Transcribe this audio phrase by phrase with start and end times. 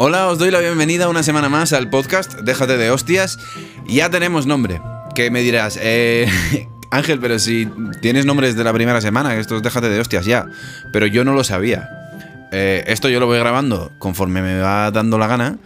[0.00, 3.36] Hola, os doy la bienvenida una semana más al podcast Déjate de hostias.
[3.88, 4.80] Ya tenemos nombre.
[5.16, 6.28] Que me dirás, eh,
[6.92, 7.68] Ángel, pero si
[8.00, 10.46] tienes nombres de la primera semana, esto es Déjate de hostias ya.
[10.92, 11.88] Pero yo no lo sabía.
[12.52, 15.58] Eh, esto yo lo voy grabando conforme me va dando la gana.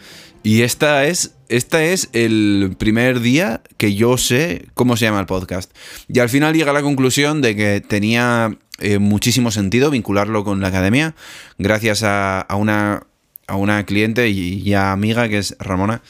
[0.43, 5.27] Y esta es, esta es el primer día que yo sé cómo se llama el
[5.27, 5.71] podcast.
[6.09, 10.61] Y al final llega a la conclusión de que tenía eh, muchísimo sentido vincularlo con
[10.61, 11.15] la academia,
[11.59, 13.07] gracias a, una,
[13.53, 16.01] a una cliente y, ya amiga que es Ramona.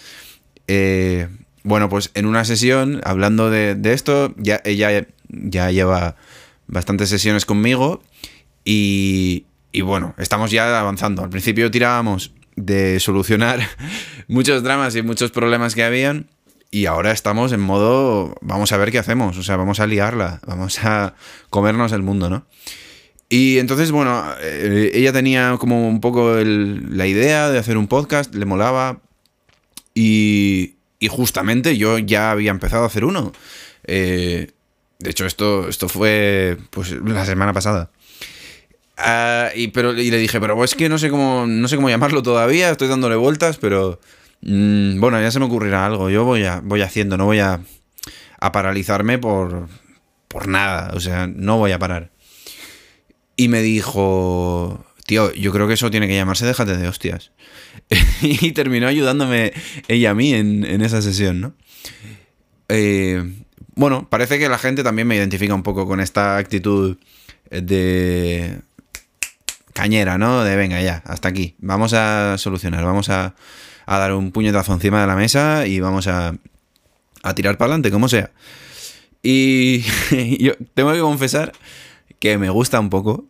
[0.68, 1.26] Eh,
[1.64, 6.14] bueno, pues en una sesión, hablando de, esto, ya, ella ya lleva
[6.68, 8.00] bastantes sesiones conmigo
[8.64, 11.24] y, y bueno, estamos ya avanzando.
[11.24, 13.60] Al principio tirábamos de solucionar
[14.28, 16.28] muchos dramas y muchos problemas que habían.
[16.70, 20.40] Y ahora estamos en modo, vamos a ver qué hacemos, o sea, vamos a liarla,
[20.46, 21.14] vamos a
[21.50, 22.46] comernos el mundo, ¿no?
[23.34, 28.34] Y entonces, bueno, eh, ella tenía como un poco la idea de hacer un podcast,
[28.34, 29.00] le molaba,
[29.94, 30.74] y,
[31.08, 33.32] justamente yo ya había empezado a hacer uno.
[33.84, 34.50] Eh,
[34.98, 37.90] de hecho, esto, esto fue pues la semana pasada.
[38.98, 41.88] Ah, y, pero, y le dije, pero es que no sé cómo, no sé cómo
[41.88, 43.98] llamarlo todavía, estoy dándole vueltas, pero
[44.42, 46.10] mm, bueno, ya se me ocurrirá algo.
[46.10, 47.60] Yo voy, a, voy haciendo, no voy a,
[48.40, 49.68] a paralizarme por,
[50.28, 52.12] por nada, o sea, no voy a parar.
[53.42, 57.32] Y me dijo, tío, yo creo que eso tiene que llamarse Déjate de hostias.
[58.22, 59.52] y terminó ayudándome
[59.88, 61.54] ella a mí en, en esa sesión, ¿no?
[62.68, 63.32] Eh,
[63.74, 66.98] bueno, parece que la gente también me identifica un poco con esta actitud
[67.50, 68.60] de
[69.72, 70.44] cañera, ¿no?
[70.44, 71.56] De venga, ya, hasta aquí.
[71.58, 73.34] Vamos a solucionar, vamos a,
[73.88, 76.36] dar un puñetazo encima de la mesa y vamos a,
[77.24, 78.30] a tirar para adelante, como sea.
[79.20, 79.80] Y
[80.38, 81.52] yo tengo que confesar
[82.22, 83.26] que me gusta un poco.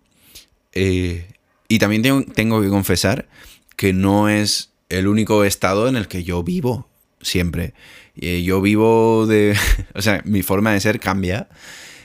[0.72, 1.26] Eh,
[1.68, 3.28] y también tengo, tengo, que confesar
[3.76, 6.88] que no es el único estado en el que yo vivo
[7.20, 7.74] siempre.
[8.16, 9.56] Eh, yo vivo de...
[9.94, 11.48] o sea, mi forma de ser cambia.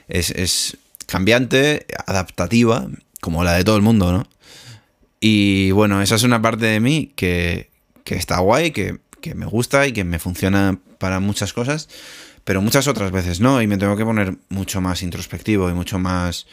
[0.08, 2.88] Es, es cambiante, adaptativa
[3.22, 4.28] como la de todo el mundo, ¿no?
[5.20, 7.70] Y bueno, esa es una parte de mí que,
[8.06, 9.00] está guay, que,
[9.36, 11.90] me gusta y que me funciona para muchas cosas,
[12.46, 16.00] pero muchas otras veces no, y me tengo que poner mucho más introspectivo y mucho
[16.00, 16.48] más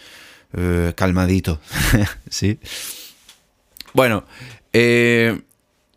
[0.57, 1.61] eh, calmadito,
[2.29, 2.59] ¿sí?
[3.93, 4.25] Bueno,
[4.73, 5.41] eh,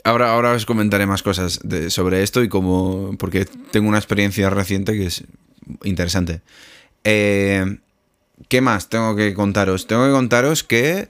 [0.04, 1.60] ahora, ahora os comentaré más cosas
[1.90, 5.24] sobre esto y cómo, porque tengo una experiencia reciente que es
[5.84, 6.42] interesante.
[7.04, 7.78] Eh,
[8.50, 9.88] ¿Qué más tengo que contaros?
[9.88, 11.10] Tengo que contaros que...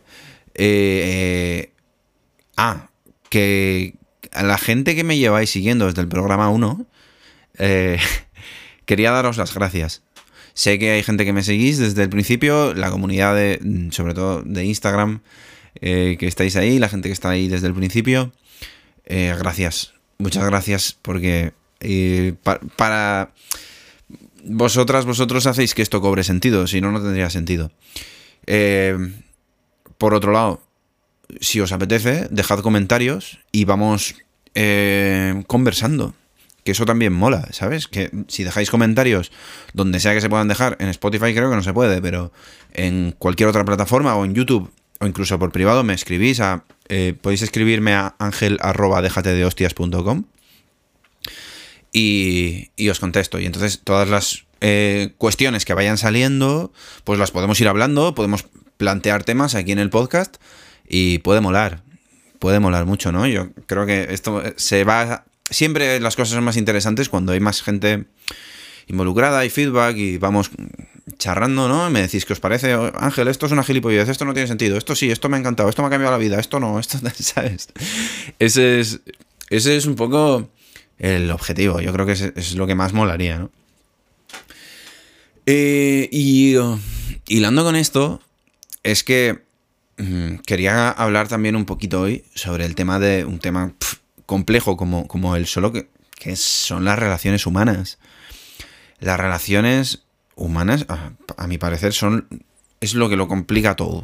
[2.56, 2.90] Ah,
[3.30, 3.94] que
[4.32, 6.86] a la gente que me lleváis siguiendo desde el programa 1,
[7.58, 8.00] eh,
[8.86, 10.04] quería daros las gracias.
[10.58, 14.42] Sé que hay gente que me seguís desde el principio, la comunidad de, sobre todo
[14.42, 15.22] de Instagram,
[15.82, 18.34] eh, que estáis ahí, la gente que está ahí desde el principio.
[19.06, 21.54] gracias, muchas gracias porque
[22.76, 23.30] para
[24.48, 27.72] vosotras, vosotros hacéis que esto cobre sentido, si no, no tendría sentido.
[28.48, 28.98] Eh,
[29.98, 30.64] por otro lado,
[31.42, 34.16] si os apetece, dejad comentarios y vamos
[34.56, 36.16] eh, conversando.
[36.68, 37.88] Que eso también mola, ¿sabes?
[37.88, 39.32] Que si dejáis comentarios
[39.72, 42.34] donde sea que se puedan dejar, en Spotify creo que no se puede, pero
[42.74, 44.70] en cualquier otra plataforma o en YouTube
[45.00, 46.66] o incluso por privado me escribís a...
[46.90, 49.02] Eh, podéis escribirme a ángel arroba
[51.94, 53.40] y, os contesto.
[53.40, 56.74] Y entonces todas las eh, cuestiones que vayan saliendo,
[57.06, 58.46] pues las podemos ir hablando, podemos
[58.76, 60.36] plantear temas aquí en el podcast
[60.86, 61.82] y puede molar,
[62.40, 63.26] puede molar mucho, ¿no?
[63.26, 65.24] Yo creo que esto se va...
[65.50, 68.06] Siempre las cosas son más interesantes cuando hay más gente
[68.88, 70.52] involucrada y feedback y vamos
[71.18, 71.90] charrando, ¿no?
[71.90, 74.96] Me decís qué os parece, Ángel, esto es una gilipollez, esto no tiene sentido, esto
[74.96, 77.70] sí, esto me ha encantado, esto me ha cambiado la vida, esto no, esto, ¿sabes?
[78.40, 79.00] Ese es,
[79.50, 80.50] ese es un poco
[81.00, 81.80] el objetivo.
[81.82, 83.52] Yo creo que es, lo que más molaría, ¿no?
[85.46, 86.78] Eh, y uh,
[87.28, 88.22] hilando con esto,
[88.84, 89.40] es que
[89.98, 93.74] mm, quería hablar también un poquito hoy sobre el tema de un tema
[94.28, 97.98] complejo como, como el solo que, que, son las relaciones humanas.
[99.00, 100.04] Las relaciones
[100.36, 102.28] humanas, a, mi parecer, son
[102.80, 104.04] es lo que lo complica todo.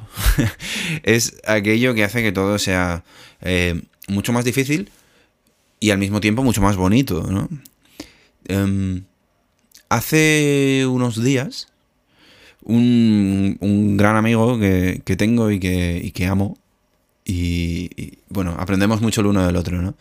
[1.04, 3.04] es aquello que hace que todo sea
[3.42, 4.90] eh, mucho más difícil
[5.80, 7.48] y al mismo tiempo mucho más bonito, ¿no?
[8.46, 9.04] Em,
[9.90, 11.68] hace unos días,
[12.64, 16.58] un, gran amigo que, tengo y que, amo,
[17.26, 19.96] y, bueno, aprendemos mucho el uno del otro, ¿no?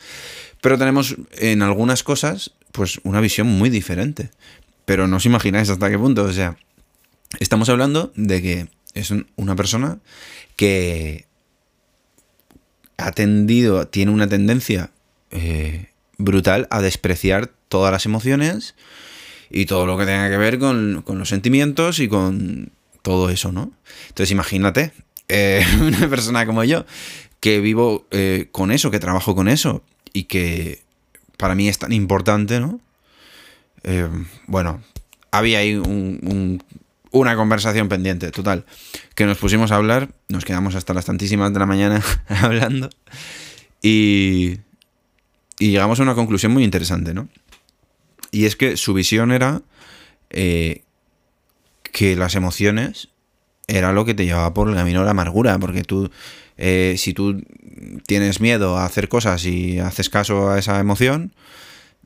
[0.61, 4.31] Pero tenemos en algunas cosas, pues, una visión muy diferente.
[4.85, 6.57] Pero no os imagináis hasta qué punto, o sea,
[7.39, 9.99] estamos hablando de que es una persona
[10.57, 11.27] que
[12.97, 14.91] ha tendido, tiene una tendencia
[15.31, 18.75] eh, brutal a despreciar todas las emociones
[19.51, 22.73] y todo lo que tenga que ver con, los sentimientos y con
[23.03, 23.73] todo eso, ¿no?
[24.09, 24.93] Entonces imagínate,
[25.29, 26.85] eh, una persona como yo,
[27.41, 29.83] que vivo eh, con eso, que trabajo con eso
[30.13, 30.83] y que
[31.37, 32.81] para mí es tan importante, ¿no?
[34.47, 34.81] bueno,
[35.33, 35.75] había ahí
[37.11, 38.65] una conversación pendiente, total,
[39.17, 42.91] que nos pusimos a hablar, nos quedamos hasta las tantísimas de la mañana hablando
[43.83, 44.59] y,
[45.59, 47.29] y llegamos a una conclusión muy interesante, ¿no?
[48.33, 49.63] Y es que su visión era
[50.31, 50.83] eh,
[51.83, 53.09] que las emociones
[53.73, 56.11] era lo que te llevaba por el camino de la amargura, porque tú,
[56.59, 57.43] eh, si tú
[58.07, 61.33] tienes miedo a hacer cosas y haces caso a esa emoción,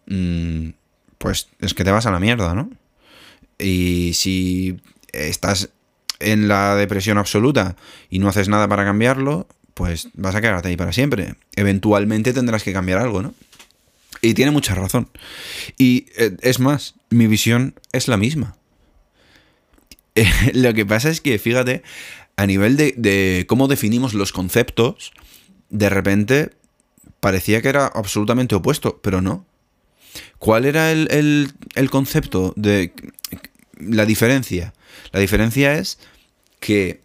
[0.06, 0.70] mm,
[1.18, 2.70] pues es que te vas a la mierda, ¿no?
[3.58, 4.80] Y si
[5.12, 5.70] estás
[6.20, 7.76] en la depresión absoluta
[8.10, 11.34] y no haces nada para cambiarlo, pues vas a quedarte ahí para siempre.
[11.56, 13.34] Eventualmente tendrás que cambiar algo, ¿no?
[14.22, 15.10] Y tiene mucha razón.
[15.76, 18.56] Y eh, es más, mi visión es la misma.
[20.54, 21.82] lo que pasa es que, fíjate,
[22.36, 25.12] a nivel de, cómo definimos los conceptos,
[25.70, 26.50] de repente
[27.20, 29.46] parecía que era absolutamente opuesto, pero no.
[30.38, 32.92] ¿Cuál era el, el concepto de
[33.78, 34.72] la diferencia?
[35.12, 35.98] La diferencia es
[36.60, 37.00] que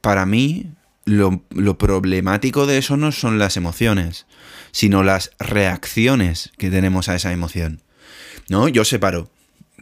[0.00, 0.72] para mí
[1.04, 4.26] lo, problemático de eso no son las emociones,
[4.70, 7.82] sino las reacciones que tenemos a esa emoción.
[8.48, 8.68] ¿No?
[8.68, 9.30] Yo separo.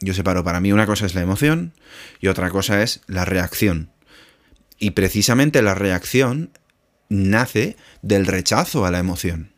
[0.01, 0.45] Yo separo.
[0.45, 1.73] Para mí una cosa es la emoción
[2.21, 3.91] y otra cosa es la reacción.
[4.79, 6.51] Y precisamente la reacción
[7.09, 9.53] nace del rechazo a la emoción.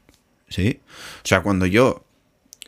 [0.49, 0.81] ¿Sí?
[1.25, 2.05] O sea, cuando yo.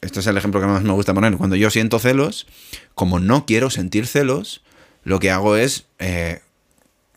[0.01, 1.37] Este es el ejemplo que más me gusta poner.
[1.37, 2.47] Cuando yo siento celos,
[2.95, 4.63] como no quiero sentir celos,
[5.03, 6.41] lo que hago es eh,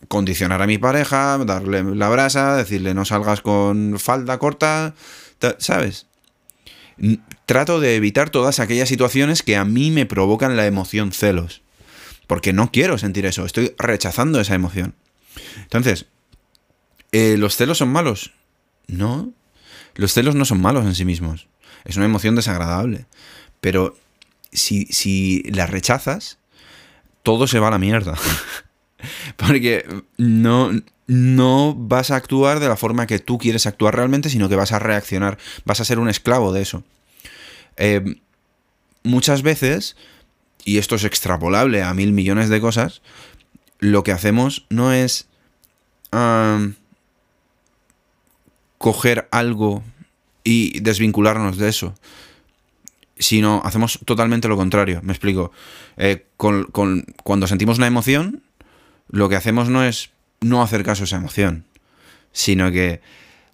[0.07, 4.95] condicionar a mi pareja, darle la brasa, decirle no salgas con falda corta,
[5.57, 6.06] ¿sabes?
[7.45, 11.61] Trato de evitar todas aquellas situaciones que a mí me provocan la emoción celos.
[12.25, 14.95] Porque no quiero sentir eso, estoy rechazando esa emoción.
[15.63, 16.07] Entonces,
[17.11, 18.33] eh, ¿los celos son malos?
[18.87, 19.31] No,
[19.95, 21.47] los celos no son malos en sí mismos.
[21.85, 23.05] Es una emoción desagradable.
[23.61, 23.97] Pero
[24.51, 26.37] si, si la rechazas,
[27.23, 28.15] todo se va a la mierda.
[29.37, 29.85] Porque
[30.17, 30.71] no,
[31.07, 34.73] no vas a actuar de la forma que tú quieres actuar realmente, sino que vas
[34.73, 36.83] a reaccionar, vas a ser un esclavo de eso.
[37.77, 38.19] Eh,
[39.03, 39.95] muchas veces,
[40.65, 43.01] y esto es extrapolable a mil millones de cosas,
[43.79, 45.27] lo que hacemos no es
[48.77, 49.83] coger algo
[50.43, 51.93] y desvincularnos de eso,
[53.17, 55.01] sino hacemos totalmente lo contrario.
[55.03, 55.51] Me explico.
[55.97, 58.43] Eh, cuando sentimos una emoción,
[59.09, 60.11] lo que hacemos no es
[60.41, 61.65] no hacer caso a esa emoción,
[62.31, 63.01] sino que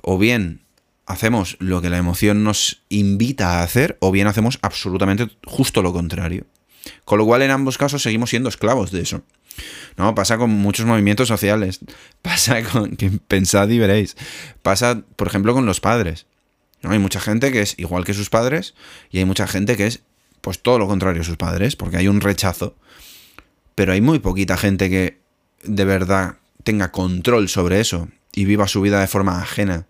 [0.02, 0.64] o bien
[1.06, 5.94] hacemos lo que la emoción nos invita a hacer, o bien hacemos absolutamente justo lo
[5.94, 6.46] contrario.
[7.06, 9.24] Con lo cual en ambos casos seguimos siendo esclavos de eso.
[9.98, 10.16] ¿No?
[10.16, 11.80] Pasa con muchos movimientos sociales.
[12.22, 12.98] Pasa con.
[13.28, 14.18] Pensad y veréis.
[14.62, 16.26] Pasa, por ejemplo, con los padres.
[16.82, 16.92] ¿no?
[16.92, 18.74] Hay mucha gente que es igual que sus padres.
[19.12, 20.02] Y hay mucha gente que es
[20.42, 21.76] pues todo lo contrario a sus padres.
[21.76, 22.76] Porque hay un rechazo.
[23.76, 25.20] Pero hay muy poquita gente que
[25.64, 29.86] de verdad tenga control sobre eso y viva su vida de forma ajena.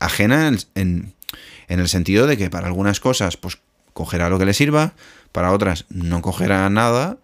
[0.00, 1.14] Ajena en,
[1.68, 3.58] el sentido de que para algunas cosas pues
[3.92, 4.94] cogerá lo que le sirva,
[5.32, 7.18] para otras no cogerá nada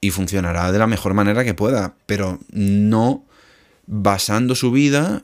[0.00, 3.24] y funcionará de la mejor manera que pueda, pero no
[3.86, 5.22] basando su vida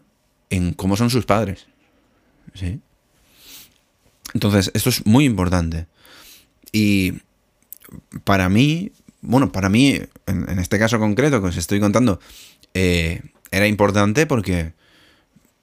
[0.50, 1.66] en cómo son sus padres.
[2.54, 2.80] ¿Sí?
[4.34, 5.86] Entonces, esto es muy importante.
[6.72, 7.14] Y
[8.24, 8.92] para mí,
[9.22, 12.20] bueno, para mí, en, este caso concreto que os estoy contando,
[12.78, 14.74] eh, era importante porque,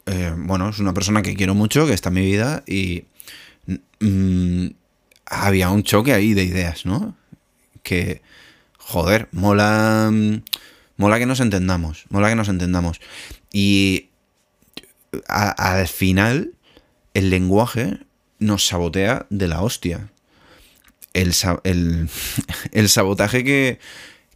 [0.07, 3.05] eh, bueno, es una persona que quiero mucho, que está en mi vida y
[3.99, 4.69] mm,
[5.27, 7.15] había un choque ahí de ideas, ¿no?
[7.83, 8.23] Que,
[8.79, 10.11] joder, mola,
[10.97, 12.99] mola que nos entendamos, mola que nos entendamos.
[13.51, 14.09] Y
[15.27, 16.55] al final,
[17.13, 17.99] el lenguaje
[18.39, 20.09] nos sabotea de la hostia
[21.13, 21.33] el,
[22.71, 23.79] el, sabotaje que,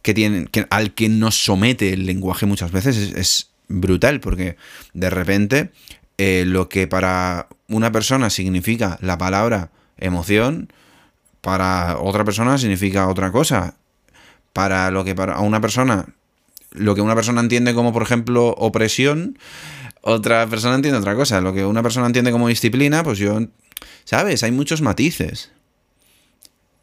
[0.02, 4.56] que tienen, que, al que nos somete el lenguaje muchas veces es, brutal, porque
[4.94, 5.72] de repente
[6.16, 10.72] eh, lo que para una persona significa la palabra emoción,
[11.42, 13.74] para otra persona significa otra cosa.
[14.54, 16.06] Para lo que para una persona,
[16.72, 19.38] lo que una persona entiende como, por ejemplo, opresión,
[20.00, 21.42] otra persona entiende otra cosa.
[21.42, 23.40] Lo que una persona entiende como disciplina, pues yo,
[24.04, 24.42] ¿sabes?
[24.42, 25.50] Hay muchos matices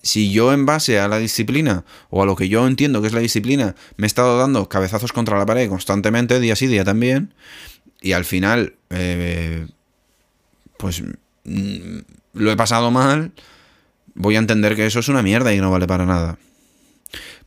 [0.05, 3.13] si yo en base a la disciplina o a lo que yo entiendo que es
[3.13, 7.33] la disciplina me he estado dando cabezazos contra la pared constantemente, día sí, día también,
[8.01, 9.65] y al final, eh,
[10.77, 11.01] pues
[11.43, 11.97] mm,
[12.33, 13.31] lo he pasado mal,
[14.13, 16.37] voy a entender que eso es una mierda y no vale para nada.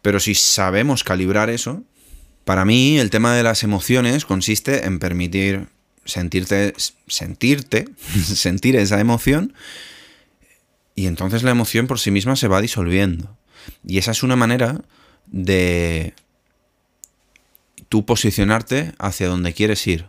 [0.02, 1.84] Pero si sabemos calibrar eso,
[2.44, 5.68] para mí el tema de las emociones consiste en permitir
[6.04, 6.74] sentirte,
[7.06, 7.84] sentirte,
[8.24, 9.54] sentir esa emoción
[10.98, 13.38] y entonces la emoción por sí misma se va disolviendo.
[13.86, 14.82] Y esa es una manera
[15.28, 16.12] de
[17.88, 20.06] tú posicionarte hacia donde quieres ir.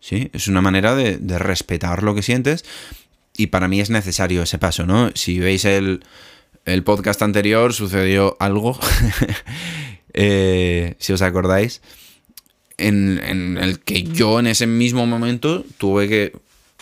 [0.00, 0.30] ¿Sí?
[0.32, 2.64] Es una manera de, respetar lo que sientes
[3.36, 5.10] y para mí es necesario ese paso, ¿no?
[5.14, 6.02] Si veis el,
[6.86, 8.80] podcast anterior sucedió algo,
[10.14, 11.82] eh, si os acordáis,
[12.78, 16.32] en, el que yo en ese mismo momento tuve que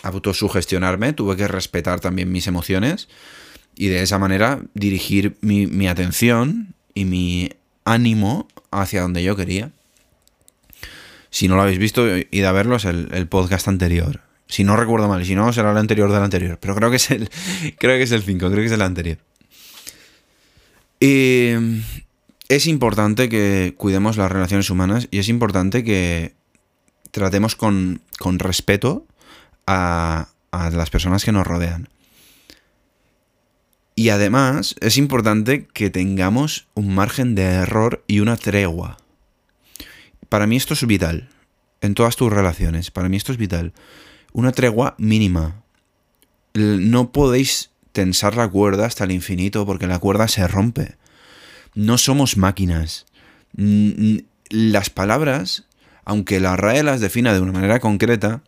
[0.03, 3.07] autosugestionarme, tuve que respetar también mis emociones
[3.75, 7.49] y de esa manera dirigir mi, atención y mi
[7.85, 9.71] ánimo hacia donde yo quería.
[11.29, 14.21] Si no lo habéis visto, id a verlo, es el, podcast anterior.
[14.47, 16.57] Si no recuerdo mal, si no, será el anterior del anterior.
[16.59, 17.29] Pero creo que es el,
[17.77, 19.17] creo que es el 5, creo que es el anterior.
[20.99, 21.53] Y
[22.49, 26.33] es importante que cuidemos las relaciones humanas y es importante que
[27.11, 29.07] tratemos con, con respeto
[29.71, 30.27] a,
[30.71, 31.89] las personas que nos rodean.
[33.95, 38.97] Y además es importante que tengamos un margen de error y una tregua.
[40.29, 41.29] Para mí esto es vital.
[41.81, 42.91] En todas tus relaciones.
[42.91, 43.73] Para mí esto es vital.
[44.33, 45.63] Una tregua mínima.
[46.53, 50.95] No podéis tensar la cuerda hasta el infinito porque la cuerda se rompe.
[51.73, 53.05] No somos máquinas.
[54.49, 55.65] Las palabras,
[56.05, 58.41] aunque la RAE las defina de una manera concreta,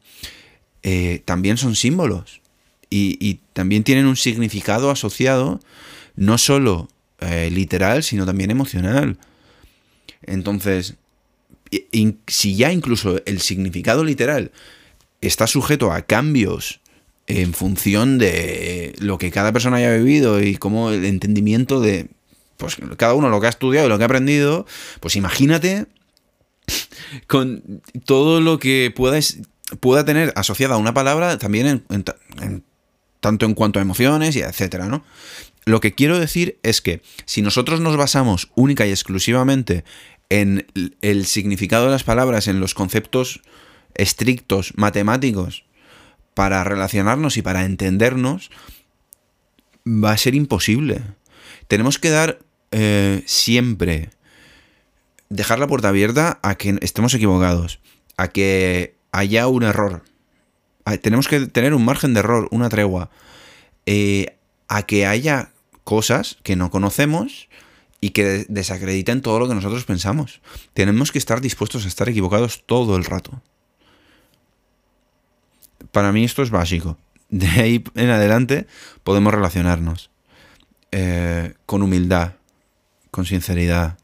[0.84, 2.42] eh, también son símbolos.
[2.90, 5.60] Y, también tienen un significado asociado,
[6.16, 6.90] no solo
[7.22, 9.18] eh, literal, sino también emocional.
[10.22, 10.96] Entonces,
[12.28, 14.52] si ya incluso el significado literal
[15.22, 16.82] está sujeto a cambios
[17.26, 22.10] en función de lo que cada persona haya vivido y como el entendimiento de
[22.58, 24.66] pues cada uno lo que ha estudiado y lo que ha aprendido,
[25.00, 25.88] pues imagínate
[27.28, 29.38] con todo lo que puedas,
[29.80, 31.84] pueda tener asociada una palabra también
[33.20, 35.04] tanto en cuanto a emociones y etcétera, ¿no?
[35.66, 39.86] Lo que quiero decir es que si nosotros nos basamos única y exclusivamente
[40.30, 40.68] en
[41.02, 43.42] el significado de las palabras, en los conceptos
[43.96, 45.66] estrictos, matemáticos,
[46.34, 48.50] para relacionarnos y para entendernos,
[49.88, 51.02] va a ser imposible.
[51.68, 52.40] Tenemos que dar
[52.72, 54.10] eh, siempre,
[55.30, 57.80] dejar la puerta abierta a que estemos equivocados,
[58.18, 60.04] a que haya un error.
[61.02, 63.10] tenemos que tener un margen de error, una tregua,
[63.86, 64.36] eh,
[64.68, 65.52] a que haya
[65.86, 67.48] cosas que no conocemos
[68.02, 70.42] y que desacrediten todo lo que nosotros pensamos.
[70.74, 73.42] Tenemos que estar dispuestos a estar equivocados todo el rato.
[75.94, 76.98] Para mí esto es básico.
[77.30, 78.68] De ahí en adelante
[79.04, 80.10] podemos relacionarnos
[80.92, 82.34] eh, con humildad,
[83.10, 83.98] con sinceridad,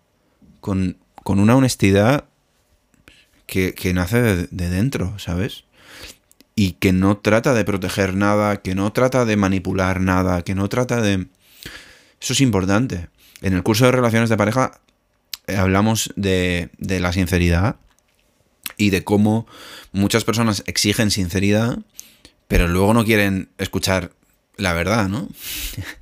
[0.62, 2.29] con, una honestidad
[3.50, 5.66] que, nace de, de dentro, ¿sabes?
[6.56, 10.70] Y que no trata de proteger nada, que no trata de manipular nada, que no
[10.70, 11.28] trata de...
[12.22, 13.10] Eso es importante
[13.42, 14.80] en el curso de relaciones de pareja
[15.48, 17.78] eh, hablamos de, la sinceridad
[18.78, 19.48] y de cómo
[19.92, 21.80] muchas personas exigen sinceridad,
[22.48, 24.12] pero luego no quieren escuchar
[24.58, 25.30] la verdad, ¿no?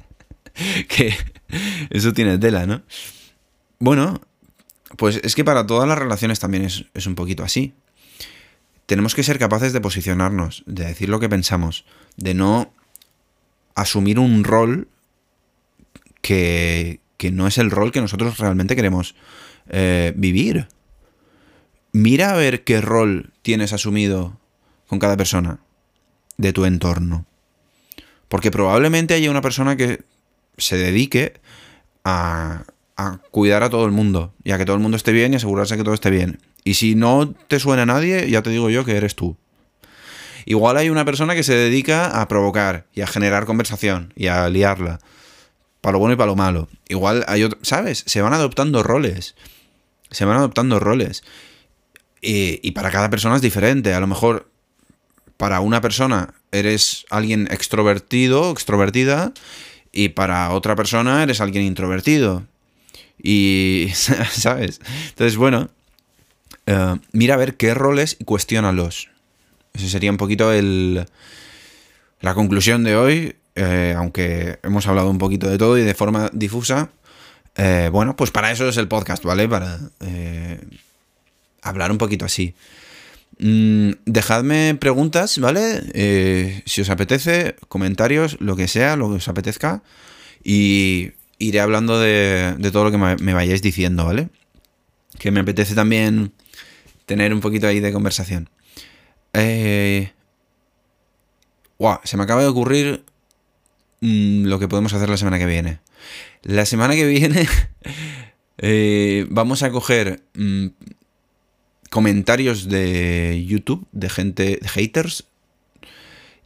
[0.87, 1.15] que
[1.89, 2.81] eso tiene tela, ¿no?
[3.79, 4.21] Bueno,
[4.95, 7.73] pues es que para todas las relaciones también es, es, un poquito así.
[8.85, 12.71] Tenemos que ser capaces de posicionarnos, de decir lo que pensamos, de no
[13.75, 14.87] asumir un rol
[16.21, 19.15] que, que no es el rol que nosotros realmente queremos
[19.69, 20.67] eh, vivir.
[21.91, 24.39] Mira a ver qué rol tienes asumido
[24.87, 25.59] con cada persona
[26.37, 27.25] de tu entorno.
[28.29, 30.03] Porque probablemente haya una persona que
[30.57, 31.39] se dedique
[32.03, 32.65] a,
[32.97, 35.37] a, cuidar a todo el mundo y a que todo el mundo esté bien y
[35.37, 36.39] asegurarse que todo esté bien.
[36.63, 39.37] Y si no te suena a nadie, ya te digo yo que eres tú.
[40.45, 44.49] Igual hay una persona que se dedica a provocar y a generar conversación y a
[44.49, 44.99] liarla
[45.81, 46.67] para lo bueno y para lo malo.
[46.89, 48.03] Igual hay otro, ¿sabes?
[48.05, 49.35] Se van adoptando roles.
[50.09, 51.23] Se van adoptando roles.
[52.21, 53.93] Y, para cada persona es diferente.
[53.93, 54.49] A lo mejor
[55.37, 59.31] para una persona eres alguien extrovertido, extrovertida,
[59.91, 62.45] y para otra persona eres alguien introvertido.
[63.21, 64.79] Y, ¿sabes?
[65.09, 65.69] Entonces, bueno,
[66.67, 69.09] eh, mira a ver qué roles y cuestiónalos.
[69.73, 71.05] Ese sería un poquito el,
[72.21, 73.35] la conclusión de hoy.
[73.55, 76.91] Eh, aunque hemos hablado un poquito de todo y de forma difusa,
[77.55, 79.49] eh, bueno, pues para eso es el podcast, ¿vale?
[79.49, 79.79] Para
[81.63, 82.53] hablar un poquito así.
[83.39, 86.61] Mm, dejadme preguntas, ¿vale?
[86.65, 89.81] Si os apetece, comentarios, lo que sea, lo que os apetezca.
[90.43, 94.29] Y iré hablando de, todo lo que me, vayáis diciendo, ¿vale?
[95.19, 96.33] Que me apetece también
[97.05, 98.49] tener un poquito ahí de conversación.
[99.33, 100.11] Eh,
[102.03, 103.03] se me acaba de ocurrir
[104.01, 105.79] mm, lo que podemos hacer la semana que viene.
[106.43, 107.47] La semana que viene
[108.57, 110.67] eh, vamos a coger mm,
[111.89, 115.25] comentarios de YouTube de gente, de haters,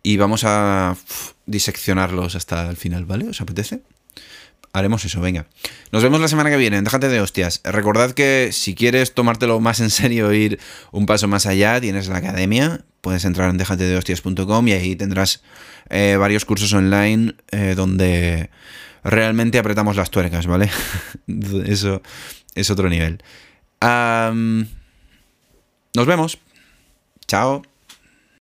[0.03, 0.97] y vamos a
[1.45, 3.29] diseccionarlos hasta el final, ¿vale?
[3.29, 3.81] ¿Os apetece?
[4.73, 5.47] Haremos eso, venga.
[5.91, 7.61] Nos vemos la semana que viene, déjate de hostias.
[7.63, 10.59] Recordad que si quieres tomártelo más en serio, ir
[10.91, 15.43] un paso más allá, tienes la academia, puedes entrar en déjatedehostias.com y ahí tendrás
[15.89, 18.49] eh, varios cursos online eh, donde
[19.03, 20.69] realmente apretamos las tuercas, ¿vale?
[21.65, 22.01] eso
[22.55, 23.21] es otro nivel.
[23.81, 24.67] nos
[26.05, 26.37] vemos.
[27.27, 27.70] Chao.